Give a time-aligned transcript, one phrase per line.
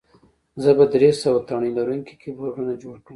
[0.63, 3.09] زه به درې سوه تڼۍ لرونکي کیبورډونه جوړ کړم